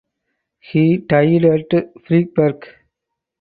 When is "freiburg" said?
2.07-2.65